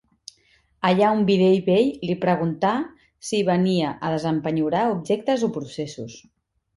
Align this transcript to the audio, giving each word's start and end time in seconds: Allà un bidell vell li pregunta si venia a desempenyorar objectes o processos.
Allà 0.89 1.09
un 1.17 1.19
bidell 1.25 1.57
vell 1.67 1.91
li 2.09 2.15
pregunta 2.23 2.71
si 3.29 3.41
venia 3.49 3.91
a 4.07 4.11
desempenyorar 4.15 4.81
objectes 4.95 5.45
o 5.49 5.51
processos. 5.59 6.17